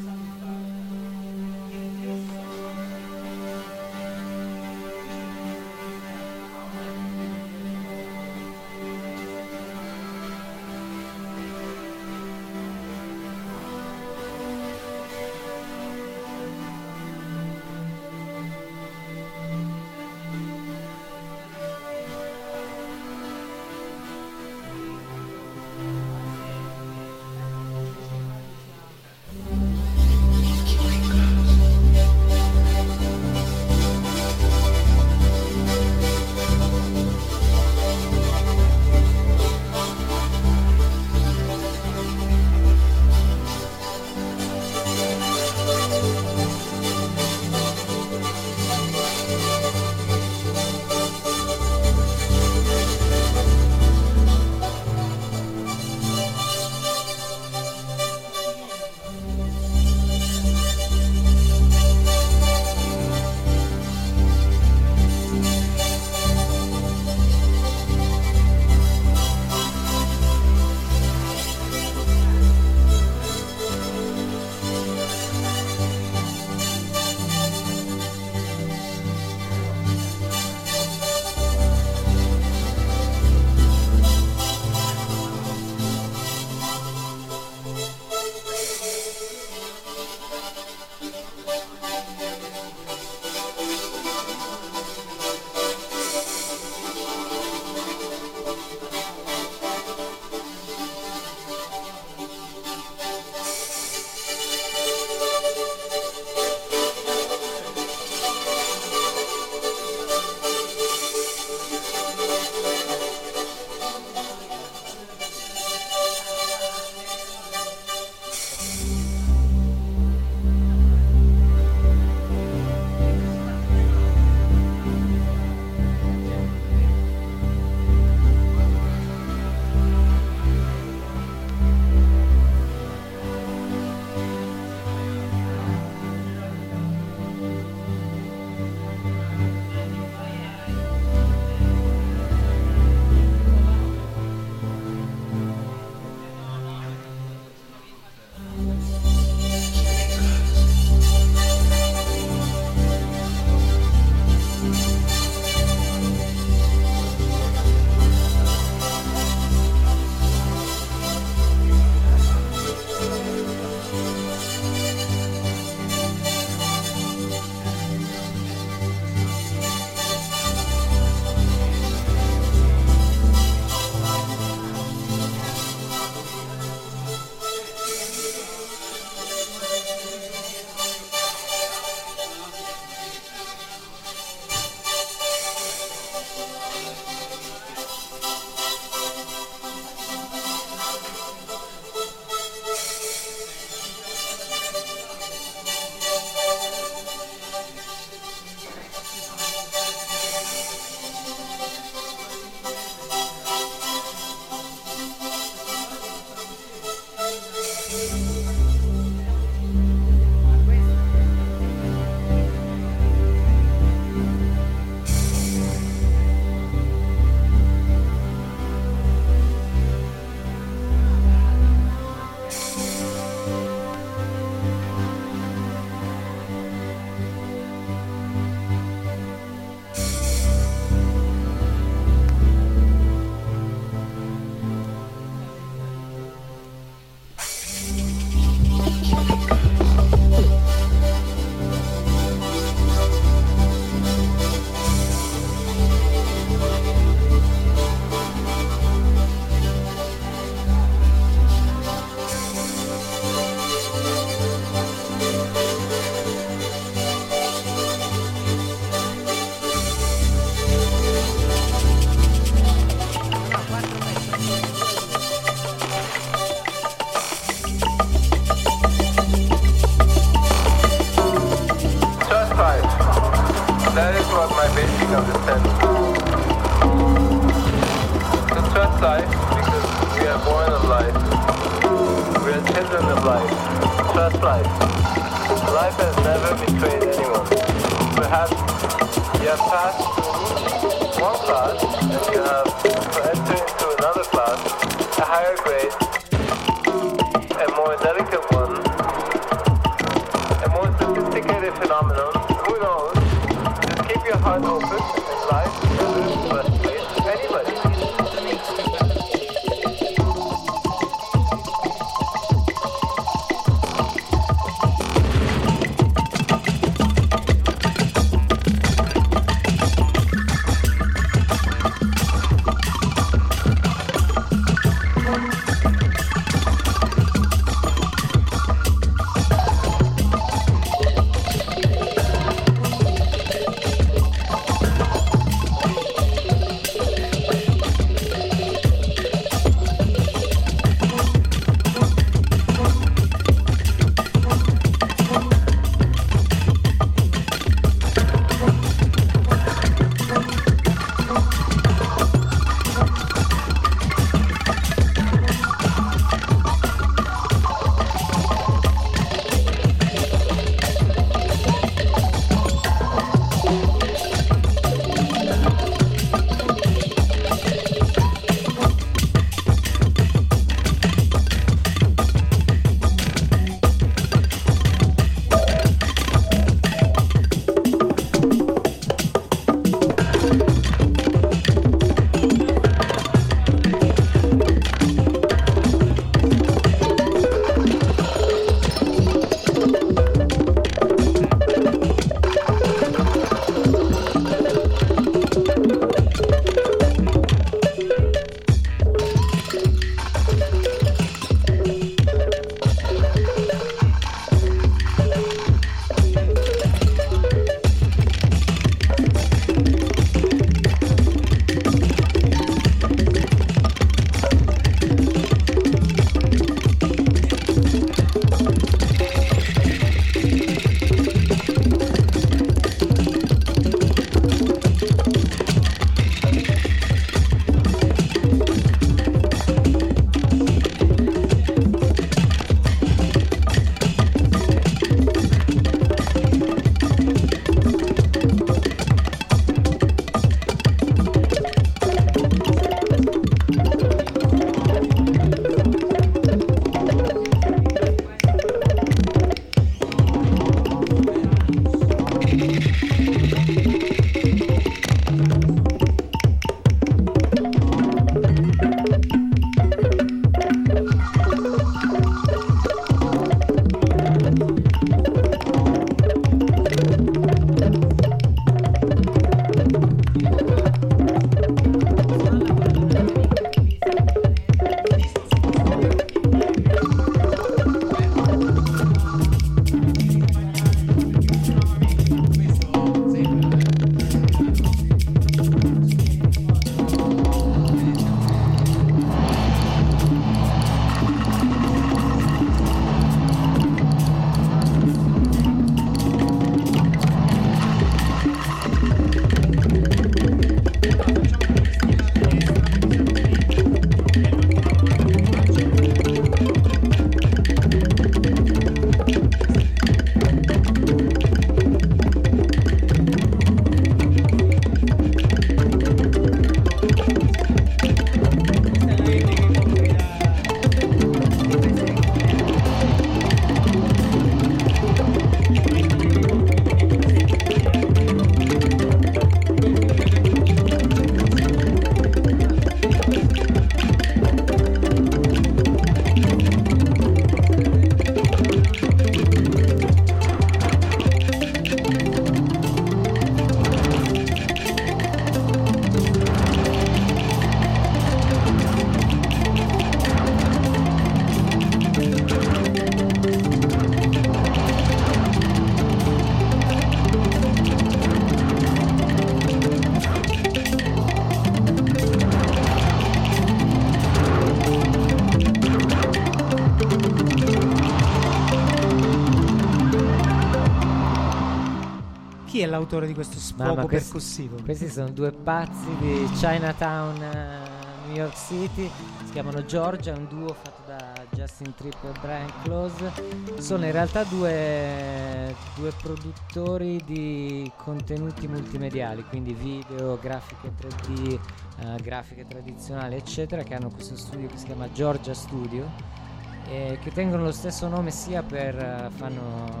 [573.01, 574.77] L'autore di questo sfogo questi, percussivo?
[574.83, 579.09] Questi sono due pazzi di Chinatown, eh, New York City.
[579.45, 583.31] Si chiamano Georgia, è un duo fatto da Justin Tripp e Brian Close.
[583.79, 591.59] Sono in realtà due, due produttori di contenuti multimediali, quindi video, grafiche 3D,
[591.99, 596.39] eh, grafiche tradizionali, eccetera, che hanno questo studio che si chiama Georgia Studio.
[596.87, 600.00] Eh, che tengono lo stesso nome sia per uh, fanno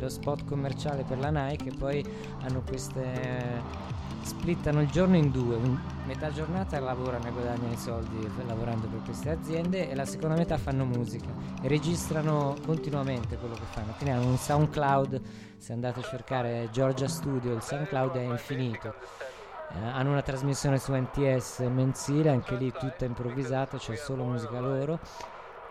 [0.00, 2.04] lo, spot commerciale per la Nike e poi
[2.42, 3.96] hanno queste
[4.28, 5.58] splittano il giorno in due.
[6.06, 10.58] Metà giornata lavorano e guadagnano i soldi lavorando per queste aziende e la seconda metà
[10.58, 11.28] fanno musica.
[11.62, 13.94] E registrano continuamente quello che fanno.
[13.96, 15.20] Quindi hanno un SoundCloud
[15.56, 18.94] se andate a cercare Georgia Studio il SoundCloud è infinito.
[19.70, 24.98] Eh, hanno una trasmissione su NTS mensile anche lì tutta improvvisata c'è solo musica loro.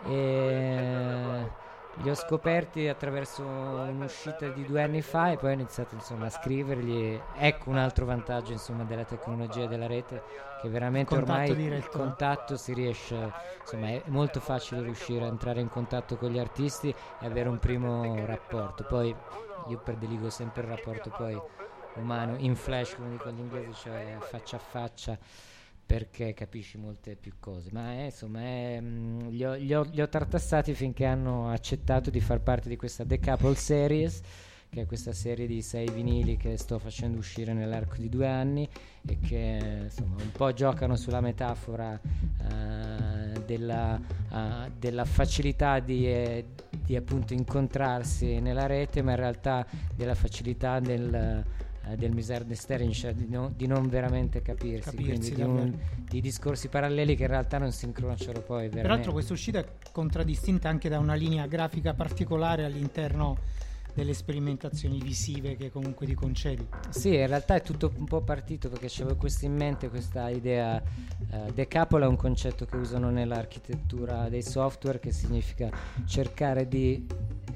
[0.05, 1.65] E
[2.01, 6.29] li ho scoperti attraverso un'uscita di due anni fa e poi ho iniziato insomma, a
[6.29, 7.19] scrivergli.
[7.35, 10.21] Ecco un altro vantaggio insomma, della tecnologia e della rete
[10.61, 15.69] che veramente ormai il contatto si riesce, insomma è molto facile riuscire a entrare in
[15.69, 18.83] contatto con gli artisti e avere un primo rapporto.
[18.83, 19.15] Poi
[19.67, 21.39] io prediligo sempre il rapporto poi
[21.95, 25.17] umano in flash come dicono gli inglesi, cioè faccia a faccia
[25.87, 27.69] perché capisci molte più cose.
[27.71, 32.19] Ma è, insomma, mm, li, ho, li, ho, li, ho, tartassati finché hanno accettato di
[32.19, 34.21] far parte di questa Decouple Series,
[34.69, 38.67] che è questa serie di sei vinili che sto facendo uscire nell'arco di due anni
[39.07, 43.97] e che insomma, un po' giocano sulla metafora uh, della,
[44.29, 46.45] uh, della, facilità di, eh,
[46.83, 49.65] di appunto incontrarsi nella rete, ma in realtà
[49.95, 51.45] della facilità del
[51.89, 55.77] eh, del misunderstanding, cioè di, no, di, non veramente capirsi, capirsi quindi di, un,
[56.09, 58.63] di, discorsi paralleli che in realtà non si incrociano poi.
[58.63, 58.81] Veramente.
[58.81, 63.37] Peraltro questa uscita è contraddistinta anche da una linea grafica particolare all'interno
[63.97, 66.67] delle sperimentazioni visive che comunque ti concedi.
[66.89, 70.79] Sì, in realtà è tutto un po' partito perché avevo questo in mente, questa idea.
[71.29, 75.71] Uh, decouple è un concetto che usano nell'architettura dei software che significa
[76.05, 77.07] cercare di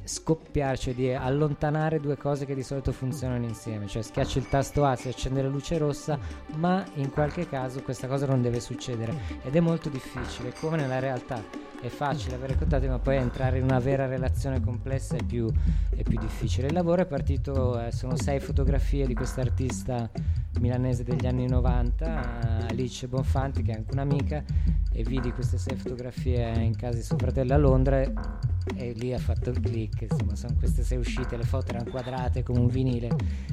[0.03, 4.85] scoppiare, cioè di allontanare due cose che di solito funzionano insieme, cioè schiacci il tasto
[4.85, 6.17] A, si accende la luce rossa,
[6.55, 9.13] ma in qualche caso questa cosa non deve succedere.
[9.43, 13.63] Ed è molto difficile, come nella realtà è facile avere contatti, ma poi entrare in
[13.63, 15.51] una vera relazione complessa è più,
[15.89, 16.67] è più difficile.
[16.67, 20.09] Il lavoro è partito, eh, sono sei fotografie di questa artista
[20.59, 24.43] milanese degli anni 90, Alice Bonfanti, che è anche un'amica,
[24.93, 28.01] e vidi queste sei fotografie in casa di suo fratello a Londra
[28.75, 32.43] e lì ha fatto il click, insomma sono queste sei uscite, le foto erano quadrate
[32.43, 33.09] come un vinile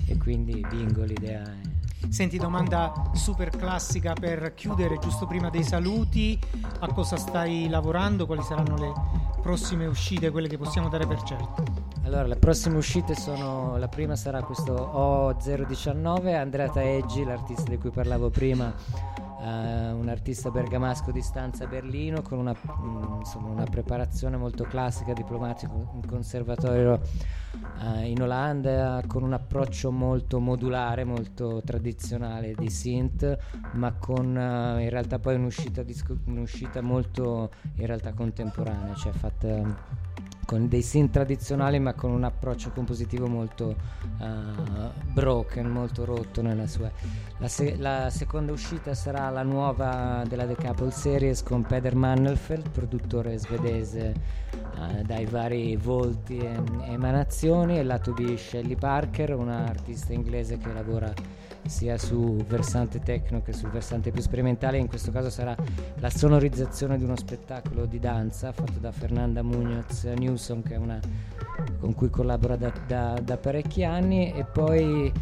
[0.07, 6.39] e quindi bingo l'idea è Senti, domanda super classica per chiudere, giusto prima dei saluti,
[6.81, 8.25] a cosa stai lavorando?
[8.25, 8.93] Quali saranno le
[9.43, 11.63] prossime uscite, quelle che possiamo dare per certo?
[12.05, 17.91] Allora, le prossime uscite sono, la prima sarà questo O019, Andrea Taeggi, l'artista di cui
[17.91, 18.73] parlavo prima,
[19.49, 24.65] Uh, un artista bergamasco di stanza a Berlino con una, mh, insomma, una preparazione molto
[24.65, 27.01] classica, diplomatico in conservatorio
[27.81, 33.39] uh, in Olanda, con un approccio molto modulare, molto tradizionale di synth,
[33.73, 39.47] ma con uh, in realtà poi un'uscita, disco- un'uscita molto in realtà contemporanea, cioè fatta
[40.49, 43.77] con dei synth tradizionali ma con un approccio compositivo molto
[44.19, 46.91] uh, broken, molto rotto nella sua.
[47.37, 52.71] La, se- la, seconda uscita sarà la nuova della The Couple Series con Peder Mandelfeld,
[52.71, 54.15] produttore svedese
[54.75, 61.13] uh, dai vari volti e emanazioni, e lato B Shelley Parker, un'artista inglese che lavora
[61.67, 64.79] sia sul versante tecno che sul versante più sperimentale.
[64.79, 65.55] In questo caso sarà
[65.97, 70.99] la sonorizzazione di uno spettacolo di danza fatto da Fernanda Munoz Newsom, che è una
[71.81, 74.33] con cui collabora da, da, da parecchi anni.
[74.33, 75.13] E poi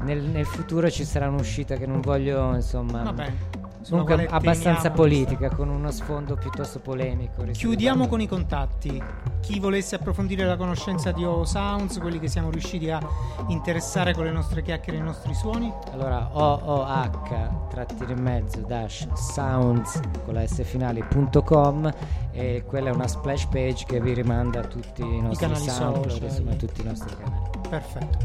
[0.00, 3.02] nel, nel, futuro ci sarà un'uscita che non voglio insomma.
[3.02, 7.44] Vabbè Comunque abbastanza politica, con uno sfondo piuttosto polemico.
[7.44, 9.02] Chiudiamo con i contatti.
[9.40, 12.98] Chi volesse approfondire la conoscenza di O Sounds, quelli che siamo riusciti a
[13.48, 15.70] interessare con le nostre chiacchiere e i nostri suoni.
[15.92, 21.92] Allora, OOH trattino in mezzo dash sounds con la S finale.com
[22.32, 25.68] e quella è una splash page che vi rimanda a tutti i nostri I canali
[25.68, 27.50] social, insomma, a tutti i nostri canali.
[27.68, 28.18] Perfetto.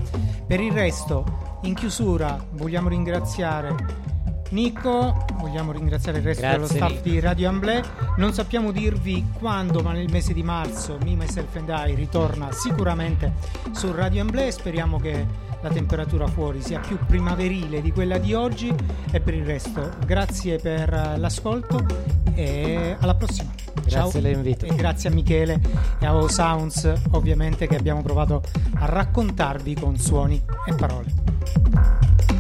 [0.48, 1.26] Per il resto,
[1.64, 4.08] in chiusura, vogliamo ringraziare
[4.50, 7.10] Nico, vogliamo ringraziare il resto Grazie, dello staff Nico.
[7.10, 7.82] di Radio Amblè.
[8.18, 13.34] Non sappiamo dirvi quando, ma nel mese di marzo Me, Myself and I ritorna sicuramente
[13.72, 14.50] su Radio Amblè.
[14.50, 15.26] Speriamo che
[15.62, 18.74] la temperatura fuori sia più primaverile di quella di oggi.
[19.12, 21.86] E per il resto, grazie per l'ascolto
[22.34, 23.52] e alla prossima.
[23.86, 24.66] Grazie dell'invito.
[24.66, 25.62] E grazie a Michele
[26.00, 28.42] e a O Sounds, ovviamente, che abbiamo provato
[28.76, 32.39] a raccontarvi con suoni e parole.